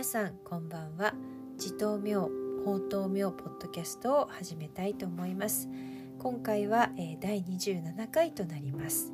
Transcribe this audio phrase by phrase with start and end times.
[0.00, 1.12] 皆さんこんばんは。
[1.58, 2.30] 自頭明
[2.64, 5.68] 法頭明ポッドキャストを始めたいと思います。
[6.18, 9.12] 今回は、えー、第27回となります、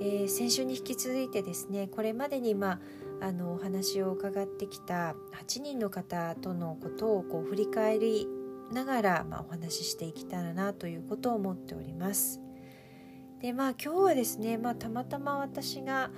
[0.00, 2.80] えー、先週に引き続いてですねこれまでにま
[3.20, 8.26] ああのお話を伺ってきた8人の方とのことをこう振り返り
[8.72, 12.40] ながら、まあ、お話ししていきたらなということを思っております。
[13.42, 16.10] でまあ今日はですね、まあ、たまたま私が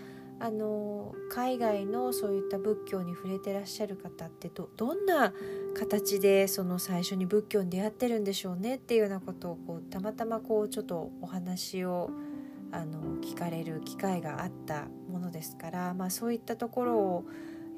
[0.43, 5.33] あの海外のそういった仏教に触れてらっしゃる方ってどどんな
[5.73, 12.11] 形でその最初に仏教に出会ってるんでしょうねっていうようなことをこうたまたまこうちょっとお話を
[12.73, 17.25] あの聞かれる機会があったものですから、まあ、そういったところを、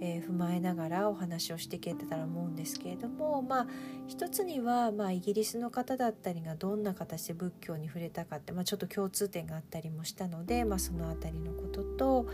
[0.00, 3.66] えー、踏まえながらお話をしていけたら思うんですけれども、まあ、
[4.06, 12.26] 一つには、まあ、イギリスの方だったりがどんな形で仏教に触れたかって、まあ、ちょっと共通点があったりもしたので、まあ、その辺りのことと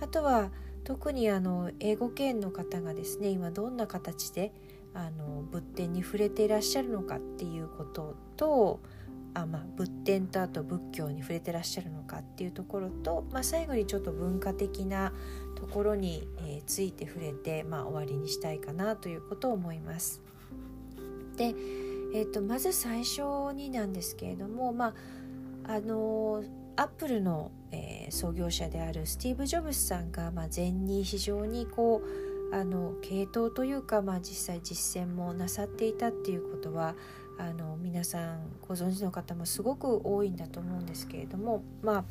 [0.00, 0.50] あとは
[0.84, 4.52] 特にあの英語圏の方がですね今どんな形で
[4.94, 8.80] あの仏典に触れていらっしゃるのかっていうことと
[9.34, 15.12] あ、まあ、仏典とあと仏教に触れてらっしゃるのかっていうところと、まあ、最後にちょっと文化的な
[15.54, 20.22] ところに、えー、ついて触れて、まあ、終わりにしたいかなということを思います。
[21.36, 21.54] で、
[22.14, 24.94] えーと、まず最初になんですけれども、まあ
[25.64, 26.42] あの
[26.76, 32.02] アップルの、えー、創業者であるスティーブ・ジョブズさんが、まあ、前に非常にこ
[32.52, 36.94] うあの系統というか、まあ、実際実践もなさっていたっていうことは
[37.40, 42.04] あの皆さんご存知の方もすごく多いんだと思うんですけれどもま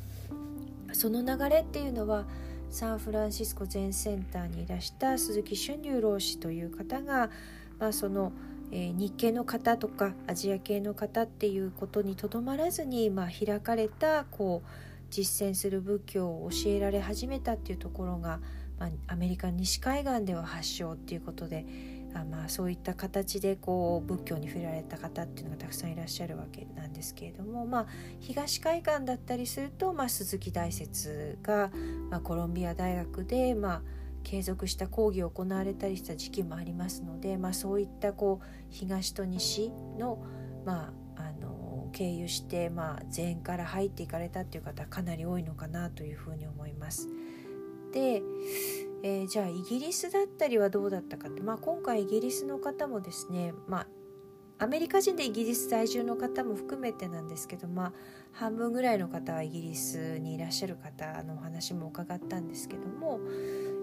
[0.90, 2.26] あその流れっていうのは
[2.68, 7.30] サンフランシスコ全センターにいらした鈴木春龍老師という方が、
[7.78, 8.32] まあ、その、
[8.72, 14.68] えー、日系の方とかアジア系の方っていうことにとどまらずに、まあ、開かれたこう
[15.10, 18.40] 実践する仏教を教えられ始めたっていうところが、
[18.80, 21.64] まあ、アメリカ西海岸では発祥っていうことで
[22.14, 27.86] あまあそういった形でこう仏教に触れられた方っていうのがたくさんいらっしゃるわけなんですけれども、まあ、
[28.20, 31.70] 東海岸だったりすると、まあ、鈴木大拙が、
[32.10, 33.82] まあ、コロンビア大学で、まあ、
[34.22, 40.22] 継続した講義を行われたりした時期もありますので、まあ、そういったこう東と西の,、
[40.64, 47.08] まあ、あの経由して、まあ、禅から入っていかれたっていう方かなり多いのかなというふうに思います。
[47.92, 48.22] で
[49.02, 53.86] えー、じゃあイギリスだったりはどうだったかって、まあ、今回イギリスの方もですね、まあ、
[54.58, 57.92] アメリカ人でイギリス在住の方も含めてなんですけど、まあ、
[58.32, 63.20] 半分ぐらいの方はイギリスにいらっしゃる方のお話も伺ったんですけども、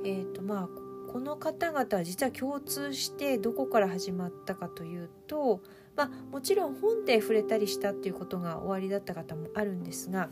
[0.05, 5.61] えーとまあ、この方々は実は共通してどこから始まったかというと、
[5.95, 10.29] まあ、もちろん本で触れたりしたっていうことが終わりだった方もあるんですが、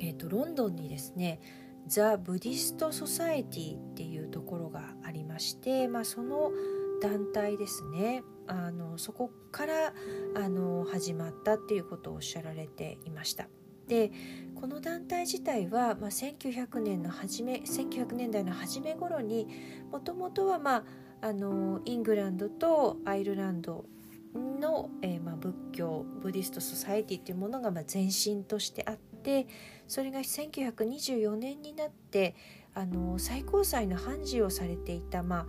[0.00, 1.38] えーとロンドンにですね
[1.86, 6.50] The Buddhist Society っていうところがありまして、まあ、その
[7.02, 9.92] 団体ですねあのそこから
[10.36, 13.48] あの始まったっていうことをおっしゃられていました。
[13.86, 14.12] で
[14.54, 19.48] この団体自体は、まあ、1900年の初め1900年代の初め頃に
[19.90, 20.84] もともとは、まあ、
[21.22, 23.84] あのイングランドとアイルランド
[24.34, 29.09] の、えーまあ、仏教 Buddhist Society というものが、まあ、前身としてあって
[29.86, 32.34] それが1924年になって
[32.74, 35.46] あの最高裁の判事をされていた、まあ、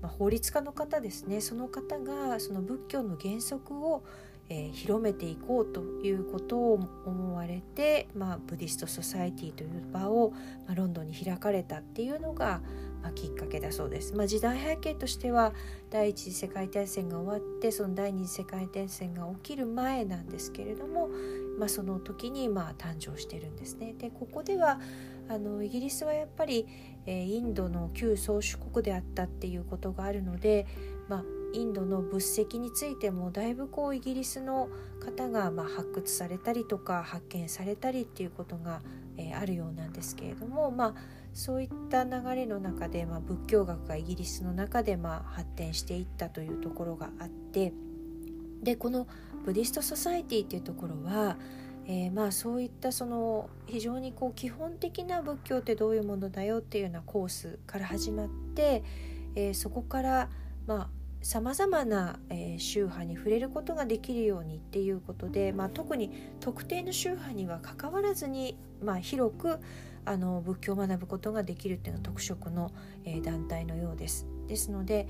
[0.00, 1.40] まあ、法律家の方ですね。
[1.40, 4.02] その方がその仏教の原則を、
[4.48, 6.74] えー、広めていこうということを
[7.06, 10.30] 思われて、まあ、 Buddhist Society という場を、
[10.66, 12.60] まあ、ロンドンに開かれたっていうのが、
[13.02, 14.14] まあ、きっかけだそうです。
[14.14, 15.52] まあ、時代背景としては
[15.90, 21.08] 第一次世界大戦が終わってその第二次世界大戦が起きる前なんですけれども、
[21.58, 23.94] まあ、その時にま誕生してるんですね。
[23.98, 24.80] でここでは
[25.28, 26.66] あのイギリスはやっぱり、
[27.06, 30.66] え、インドの旧宗主国であったっていうことがあるので、
[31.08, 34.68] まあ、インドの仏跡についてもだいぶこうイギリスの
[35.00, 38.80] 方がま発掘されたりとか発見されたりっていうことが、
[39.16, 47.72] え、あるようなんですけれどもまあそういった流れの中で、まあ、仏教学がイギリスの中でまあ発展していったというところがあって
[48.62, 49.06] でこの
[49.44, 51.36] Buddhist Society っていうところは、
[51.86, 58.84] えー、まあそういったその非常にこう基本的な仏教ってどういうものだよっていうようなコースから始まって、
[59.34, 60.28] えー、そこから
[60.66, 60.88] まあ
[61.22, 66.10] さまざまな、えー、宗派に触れることができるようにっていうことで、まあ、特に
[66.40, 69.60] 特定の宗派にはかかわらずに、まあ、広く
[70.04, 72.72] あの仏教を学ぶことができるっていうのは特色の、
[73.04, 74.26] えー、団体のようです。
[74.48, 75.06] ですので、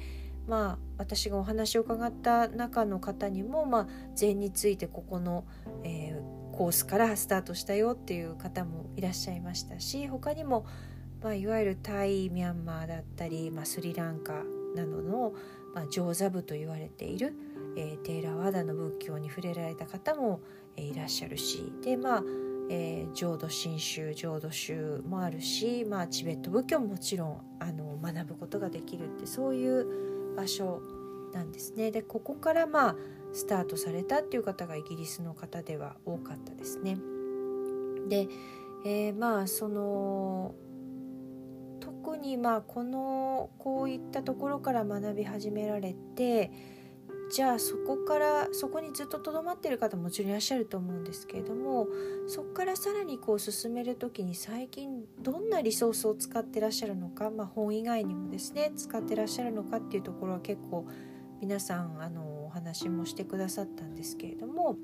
[0.46, 5.44] まあ、私がお話を伺った中の方にも、まあ、禅についてここの、
[5.84, 10.66] えー、コースからスタートしたよっていう方もいらっしゃいましたし他にも、
[11.22, 14.42] まあ、いわゆるタイミャンマーだったり、まあ、スリランカ
[14.74, 15.32] などの、
[15.74, 17.34] まあ、上座部と言われている、
[17.76, 20.40] えー、テーラワダの仏教に触れられた方も、
[20.76, 22.22] えー、いらっしゃるしでまあ
[22.70, 30.80] えー、浄土真宗浄土宗もあるし、まあ、チベット仏教ももちろんあの学ぶことができるってそういう場所
[31.32, 31.90] なんですね。
[31.90, 32.96] でここからまあ
[33.32, 36.98] スタートされたっていう方がイギリスの方では多かったですね。
[38.08, 38.28] で、
[38.84, 40.54] えー、まあその
[42.16, 46.50] にまあこのこういったところから学び始められて
[47.32, 51.88] じゃあそこからそこにずっととどまってる方ももちろんいらっしゃると思うんですけれども
[52.26, 60.86] そこからさらにこう進める時に最近どんなリソースを使ってらっしゃるのか、まあ、本以外にもですね使ってらっしゃるのかっていうところは結構
[61.40, 64.76] 皆さんあのお話もしてくださったんですけれども、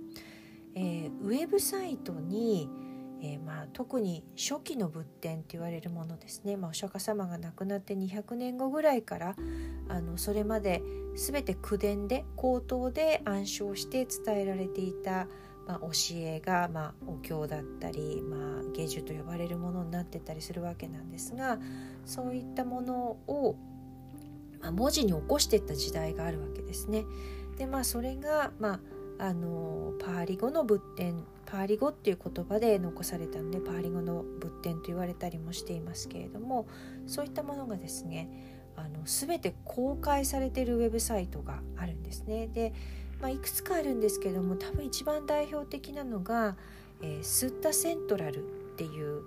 [0.74, 2.70] えー、ウェブサイトに
[3.20, 9.36] えー、まあ、特に初期の仏典って言われるものですね、まあ、お釈迦様が亡くなって200年後ぐらいから
[9.88, 10.82] あのそれまで
[11.16, 15.26] 全て口伝で口頭で暗唱して伝えられていた、
[15.66, 21.58] まあ、教えが、まあ、お経だったり、まあ、下樹と呼ばれるものになってたりするわけなんですが
[22.04, 23.56] そういったものを、
[24.60, 27.04] まあ、文字に起こしていった時代があるわけですね。
[27.56, 28.80] でまあそれが、まあ
[29.18, 36.68] あのパーリ語の仏典パーリ語っていう言葉で残されたのでパーリ語の仏典と言われたりもしていますけれども
[37.06, 38.28] そういったものがですね
[38.76, 42.48] あの全て公開されているウェブサイトがあるんですね。
[42.48, 42.72] で、
[43.20, 46.56] まあ、いくつかあるんですけども多分一番代表的なのが、
[47.02, 48.46] えー、スッタセントラルっ
[48.76, 49.22] ていう、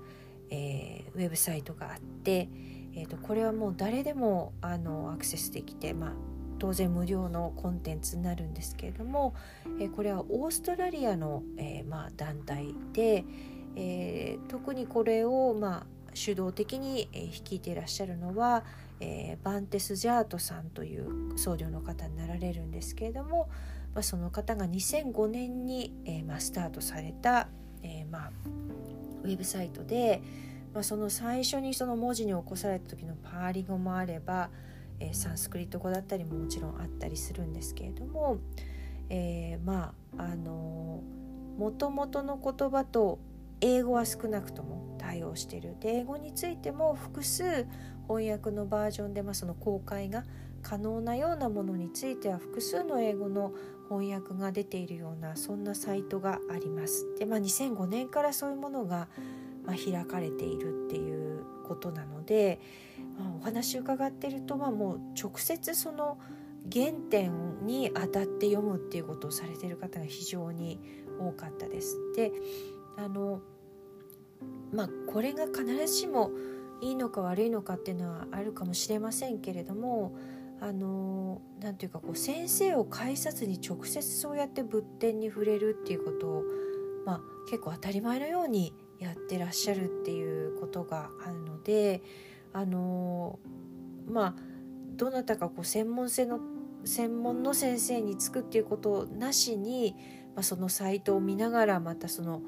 [0.51, 2.47] えー、ウェブサイトがあって、
[2.95, 6.11] えーと、これはもう誰でもあのアクセスできて、まあ、
[6.61, 9.33] 当然無料のコンテンツになるんですけれども、
[9.79, 13.25] えこれはオーストラリアの、えまあ、団体で、
[13.75, 18.63] え特にこれを、まあ、主導的に率いていらっしゃるのは、
[18.99, 23.49] えー、バンテス・ジャートさんという僧侶の方になられるんですけれども、
[23.95, 27.47] まあ、その方が2005年に、えーまあ、スタートされた、
[27.81, 28.31] えーまあ、
[29.23, 30.21] ウェブサイトで、
[30.75, 34.51] まあ、その最初にその文字に起こされた時のパーリ語もあれば、
[35.01, 38.37] え、サンスクリット語だったりももちろんあったりするんですけれども、
[39.09, 41.01] えー、まああの
[41.57, 43.19] もともとの言葉と
[43.59, 47.67] 英語は少なくとも対応しているで英語についても複数
[48.07, 50.23] 翻訳のバージョンで、まあ、その公開が
[50.61, 53.53] 可能なようなものについては複数の英語の
[53.89, 57.05] 翻訳が出ているようなそんなサイトがあります。
[57.17, 59.09] で、まあ、2005年からそういうものが、
[59.65, 62.61] まあ、開かれているっていうことなので、
[63.39, 66.17] お話伺ってると、まあ、もう直接その
[66.71, 70.79] 原点に当たって読むっていうことをされてる方が非常に
[71.19, 71.97] 多かったです。
[72.15, 72.31] で
[72.97, 73.41] あの
[74.71, 76.31] まあこれが必ずしも
[76.81, 80.15] いいのか悪いのかっていうのはあるかもしれませんけれども
[80.59, 86.43] あのなんていうかこう先生を介さずに直接そうやって仏典に触れるっていうことを、
[87.05, 92.03] まあ、結構当たり前のようにやってらっしゃるっていうことがあるので
[92.53, 93.39] あの
[94.07, 94.35] まあ
[94.95, 96.39] どなたかこう専門性の
[96.83, 99.95] 専門の先生につくっていうことなしに、
[100.35, 102.41] まあ、そのサイトを見ながらまたその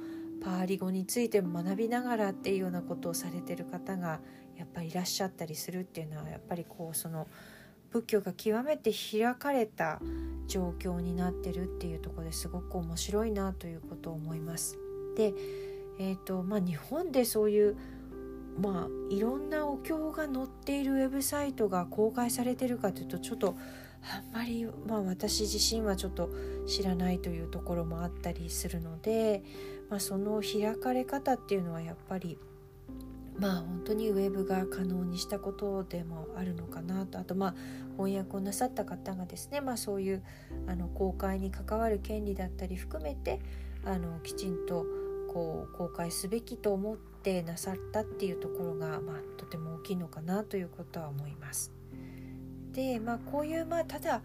[0.43, 4.19] パーリ語について学びながらっていうようなことをされてる方が
[4.57, 7.27] やっぱりいらっしゃったりするっていうのはやっぱりこうその
[7.91, 10.01] 仏教が極めて開かれた
[10.47, 14.77] 状況になってるっていうとこですごく面白いなということを思います。
[15.15, 15.33] で、
[15.99, 17.77] えーとまあ、日本でそういう
[18.59, 23.55] まあいろんなお経が載っているウェブサイトが公開されてるかというとちょっと
[24.11, 26.29] あんまり、まあ、私自身はちょっと
[26.67, 29.43] 知らないというところもあったりするので、
[29.89, 32.37] まあ、その開かれ方っていうのはやっぱり
[33.39, 37.55] まあ本当にウェブが可能にしたことでもあるのかなとあとまあ
[37.97, 40.23] 翻訳をなさった方がですね、まあ、そういう
[40.67, 43.39] あの公開に関わる権利だったり含めて
[43.85, 44.85] あのきちんと
[45.33, 47.12] こう公開すべきと思って
[47.43, 51.71] なさったっていうところが、まあ、とても大きいのかなということは思います。
[52.73, 54.21] でまあこういうまあただ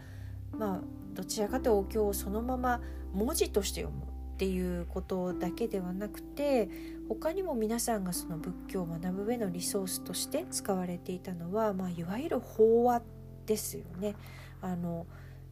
[0.56, 0.80] まあ
[1.14, 2.80] どちらかというとお経をそのまま
[3.12, 6.68] 文字として読むっていうことだけではなくて
[7.08, 13.02] 他にも皆さんがその仏教を学ぶ上のリソースとして使われていたのは、まあ、いわゆる法話
[13.46, 14.14] ですよね。
[14.60, 15.06] あの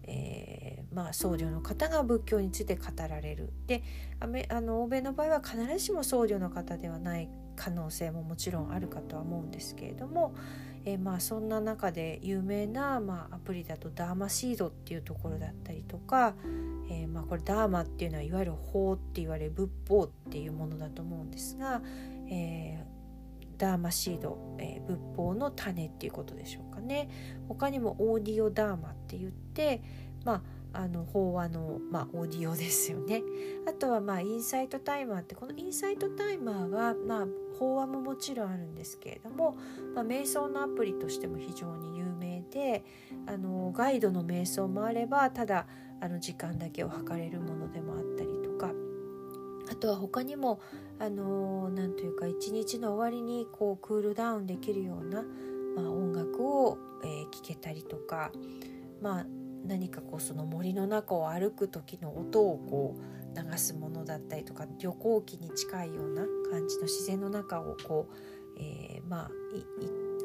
[0.07, 3.53] えー、まあ、僧侶の方が仏教について語られる。
[3.67, 3.83] で
[4.21, 10.35] あの欧米の場合は必ずしも僧侶の方ではない可能性ももちろんあるかとは思うんですけれども、
[10.85, 16.35] えー、まあそんな中で有名な、まあ、アプリだとダーマシードっていうところだったりとか、
[16.91, 21.83] えー、まあこれダーマっていうのはいわゆる法って言われる仏法っていうものだと思うんですが、
[22.31, 22.96] えー、
[23.57, 27.09] ダーマシード、えー、仏法の種っていうことでしょうかね。
[27.49, 29.83] 他にもオーディオダーマって言って
[30.25, 33.23] まああの法話の、まあ、オーディオですよね。
[33.67, 37.27] あとはまあインサイトタイマーってこのインサイトタイマーはまあ
[37.59, 39.57] 法話ももちろんあるんですけれども、
[39.95, 42.85] まあ、瞑想のアプリとしても非常に有名で
[43.27, 45.67] あのガイドの瞑想もあればただ
[46.01, 48.36] あの時間だけを測れるものでもあったり
[49.77, 50.59] あとは他にも
[50.99, 55.23] あの何というか一日の終わりにこうクールダウンできるような、
[55.77, 58.33] まあ、音楽を、えー、聴けたりとか、
[59.03, 59.27] まあ、
[59.67, 69.29] 何かこうその森の中を歩く時の音をこう流すものだったりとか旅行記に近いような感じの自然の中をこう、えー、ま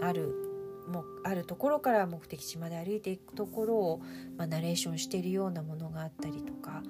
[0.01, 0.33] あある
[0.87, 4.01] もあるところから目的地まで歩いていくところを、
[4.37, 6.83] まあ、ナレーションしているようなものがあったりとか、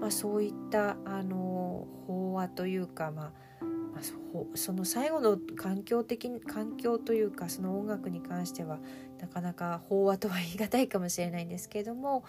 [0.00, 8.78] まあ、そういったあの法話というか、まあ、まあ、その最後の環境的環境というかその音楽に関しては
[9.18, 12.24] なかなか法話とは言い難いかもしれないんですけれども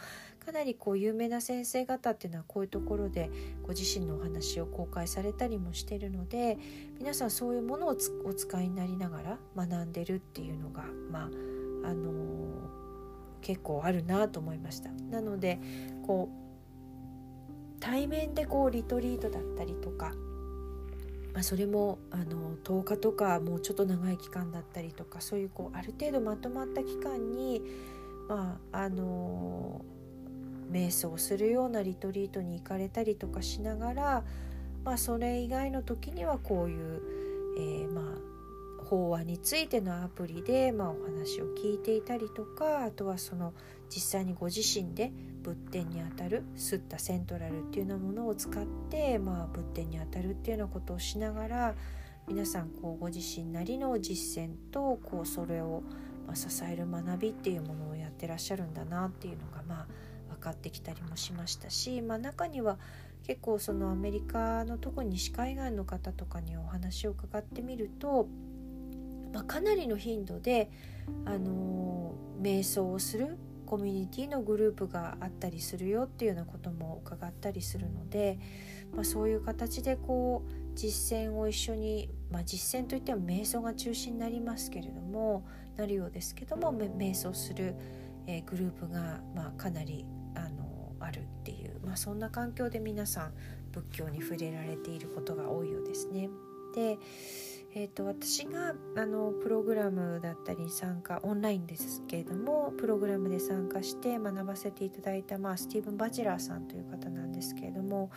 [0.45, 3.29] かなりこう有名な先生方っていうのはこういうところで
[3.63, 6.57] ご自身のお話を公開されたりもしてるので
[6.97, 12.15] 皆さんそういうものをお使いになりながら学んでるっていうのがまああのー、
[13.41, 14.89] 結構あるなと思いました。
[15.11, 15.59] なので
[16.05, 16.46] こう
[17.79, 20.13] 対面でこうリトリートだったりとか
[21.37, 27.61] まあ、それもあの10日とかもうちょっと長い期間だったりとかそういうこうある程度まとまった期間に、
[28.27, 29.85] まあ、あの
[30.71, 34.23] 瞑想するようなリトリートに行かれたりとかしながら、
[34.83, 37.01] まあ、それ以外の時にはこういう、
[37.59, 43.53] えー、まあ法話についてのアプリで、まあ、お話を聞いていたりとかあとはその
[43.89, 45.11] 実際にご自身で
[45.43, 51.75] 仏典にあたるスッタセントラルっていうようなものを使って、まあ、仏典にあたるっていうようなことをしながら
[52.27, 55.83] 皆さんこうご自身なりの実践とこうそれを、
[56.25, 59.87] まあ、支える学びっていうものをやってらっしゃるんだなっていうのがまあ
[60.35, 62.77] 分かってきたりもしましたし、まあ、中には
[63.23, 68.27] 結構そのアメリカの特に西海岸の方とかにお話を伺ってみると、
[69.33, 70.69] まあ、かなりの頻度で、
[71.25, 78.39] あのー、瞑想をするコミュニティのグループがあったりするよっていうようなことも伺ったりするので、
[78.95, 85.45] まあ、そういう形でこう実践を一緒に、まあ、実践といっても瞑想が中心になりますけれども
[85.75, 87.75] なるようですけども瞑想する、
[88.25, 90.05] えー、グループが、まあ、かなり
[90.35, 93.33] あのあるっていう、まあ、そんな環境で皆さん
[93.71, 96.29] 仏教に触れられていることが多いようですね。
[96.73, 96.97] で
[97.75, 108.09] えーと、私があのプログラムだったり参加オンラインですけれどもプログラムで参加して学ばせていただいた、まあ、スティーブン・バチェラーさんという方なんですけれども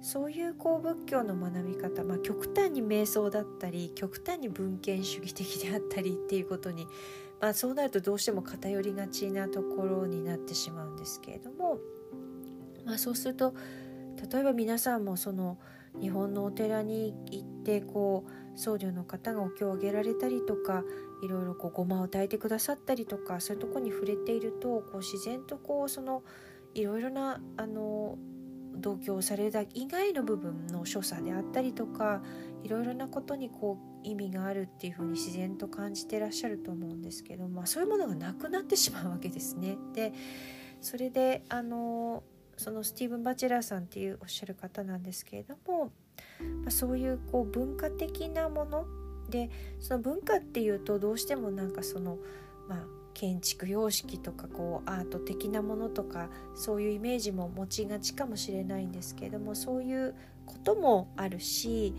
[0.00, 6.86] そういうこう仏教の学び方、まあ、極端に瞑想だったり極端に文献主義的であったりっていうことに、
[7.40, 11.78] まあ、そうなるとどうしても偏りがちなところになってしまうんですけれども、
[12.84, 13.54] まあ、そうすると
[14.32, 15.58] 例えば皆さんもその
[16.00, 20.84] 日本のお寺に行ってこう僧侶の方がお経をあげられたりとか
[21.22, 26.22] いろいろこうごまを炊いてくださったりとかそういうとこに触れているとこう自然とこうその
[26.74, 28.16] いろいろなあの
[28.76, 32.22] 同居をされた以外の部分の所作であったりとか
[32.62, 39.76] いろいろなことにこう意味があるっていうふうに自然と感じてらっしゃると思うんですけど、まあ、そういうものがなくなってしまうわけですね。
[39.94, 40.12] で
[40.80, 42.22] それであの
[42.56, 45.90] そのスティーブン・バチェラーさんっていうおっしゃる方なんですけれども
[46.62, 48.86] まあ、そういうこう文化的なもの
[49.30, 52.18] でその文化っていうとどうしてもなんかその
[52.68, 52.78] まあ
[53.14, 61.94] 建築様式とかこうアート的なものとかそういうイメージも持ちがちかもしれないんですけれどもそういうこともあるし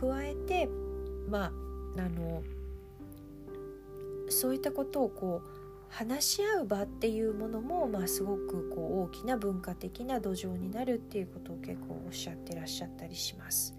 [0.00, 0.68] 加えて
[1.28, 2.42] まああの
[4.28, 5.59] そういったことをこう
[5.90, 13.76] 話し合う場っていうものも、まあ、すごくこう大きな文化的な土壌になるっていうことを結構おっしゃってらっしゃったりします。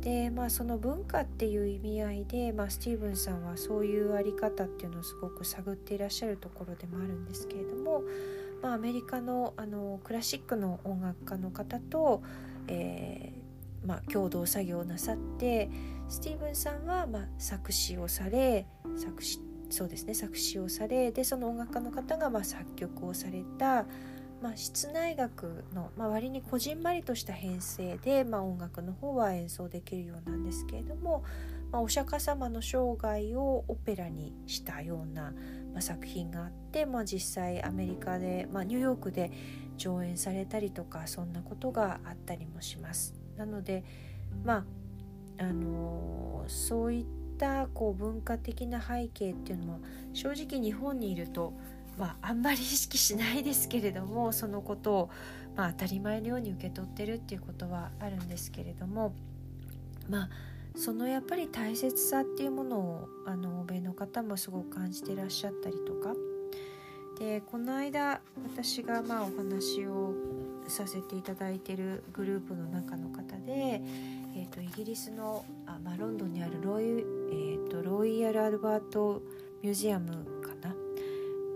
[0.00, 8.02] でまあその文化っていう意味合いで、まあ、スティーブンさんはそういうあり方っていうのをすごく探っていらっしゃるところでもあるんですけれども、
[8.62, 12.22] まあ、アメリカのあのクラシックの音楽家の方と、
[12.68, 15.70] えーまあ、共同作業をなさって
[16.08, 18.66] スティーブンさんは、まあ、作詞をされ
[18.96, 19.40] 作詞
[19.70, 23.86] そうですね作詞をされでその音楽家の方がま作曲をされた、
[24.42, 31.24] まあ、室内楽の、まあ、割にこじんまりとした編成で、まあ、音楽の方は演奏できるようなんですけれども、
[31.72, 35.32] ま、お釈迦様の生涯をオペラにしたような、
[35.74, 39.32] ま、作品があって、まあ、実際アメリカで、ま、ニューヨークで
[39.76, 43.14] 上演されたりとかそんなことがあったりもします。
[43.36, 43.84] なので
[44.44, 44.64] ま
[45.38, 49.78] ああのそういったったこう文化的な背景っていうのは
[50.14, 51.52] 正直日本にいると、
[51.98, 55.10] まあ、あんまり意識しないですけれどもそのことを、
[55.54, 59.14] まあ、当たり前のように受け取ってるっていうことはあるんですけれども
[60.08, 60.28] まあ
[60.74, 66.14] そのやっぱり大切さっていうものをあの欧米の方もすごく感じてらっしゃったりとか。
[67.18, 68.20] でこの間
[68.52, 70.12] 私がまあお話を
[70.68, 73.80] させていただいてるグループの中の方で、
[74.34, 79.22] えーと、イギリスのあ、まあ、ロンドンにあるロイ,、えーと、ロイヤル・アルバート・
[79.62, 80.74] ミュージアムかな？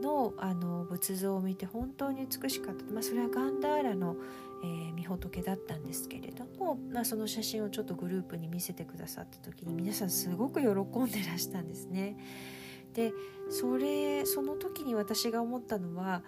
[0.00, 4.16] のあの仏像を見て本当に美しかった、まあ、それはガンダーラの、
[4.64, 12.16] えー、御仏だったんですけれども、まあ、その写真をちょっとグループに見せてくださった時に皆さんすごく喜んでらしたんですね。
[12.94, 13.12] で
[13.50, 16.22] それその時に私が思ったのは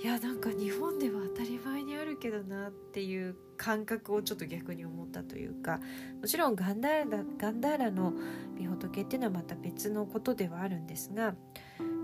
[0.00, 5.80] いやなんか日本では当たり前にあるけどなっていう感覚をちょっと逆に思ったというか
[6.20, 8.12] もちろんガンダーラガンダーラの
[8.56, 11.34] 御仏っていうのはまた別のことではあるんですが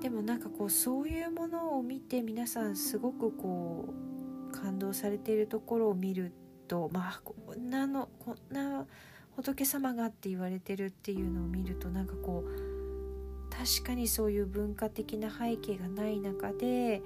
[0.02, 6.32] でもなんかこうそういうものを見て皆さんすごくこう感動されているところを見る
[6.66, 8.86] とまあこんなのこんな
[9.36, 17.02] 仏様がって言われてるっていうのを見るとなんかこう確かにそういう文化的な背景がない中で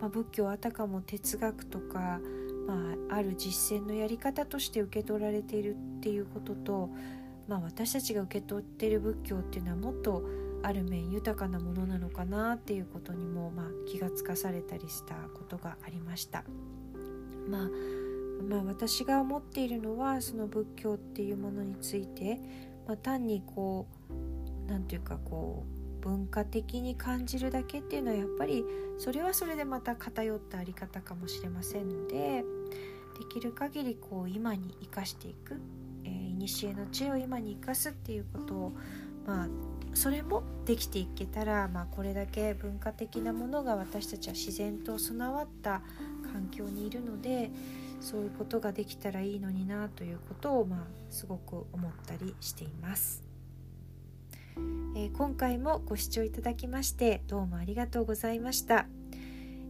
[0.00, 2.20] まあ、仏教あたかも哲学とか、
[2.66, 6.90] まあ、ある実践のやり方として受け取られているっていうことと、
[7.48, 10.22] まあ、私たちが受け取ってる仏教っていうのはもっと
[10.62, 16.44] ある面豊かなものなのかなっていうことにも、まあ、気がつかされたりしたことがありました。
[17.48, 17.70] まあ
[18.48, 22.40] まあ、私が思っているのはその仏教っていうものについて、
[22.86, 28.64] まあ、単にこう何て言うかこう文化的に感じるだけっていうのはやっぱり
[28.98, 32.44] それはそれでまた偏ったあり方かもしれませんので
[33.18, 35.60] できる限りこう今に生かしていく
[36.04, 38.72] えー、の知恵を今に生かすっていうことを
[39.26, 39.48] まあ
[39.94, 45.82] それもできていけたら、まあ、これだけ文化的なものが私たちは自然と備わった
[46.32, 47.50] 環境にいるので
[48.00, 53.27] そういうことができたらいいのになということを、まあ、すごく思ったりしています。
[54.96, 58.86] えー、今回もご視聴いただきましてどうもありがとうございました。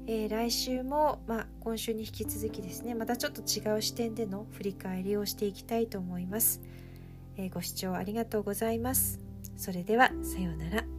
[0.07, 6.63] えー、来週も、まあ、今週に引き続きですねまたちょっと違う視点での振り返りをしていきたいと思います、
[7.37, 9.21] え、ご視聴ありがとうございます。
[9.59, 10.98] それではさようなら。